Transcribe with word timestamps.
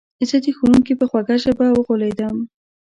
زه 0.29 0.37
د 0.45 0.47
ښوونکي 0.57 0.93
په 0.97 1.05
خوږه 1.09 1.35
ژبه 1.43 1.65
وغولېدم 1.71 2.35